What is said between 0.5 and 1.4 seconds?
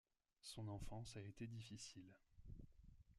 enfance a